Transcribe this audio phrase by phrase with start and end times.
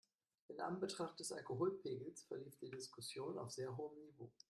[0.47, 4.31] In Anbetracht des Alkoholpegels verlief die Diskussion auf sehr hohem Niveau.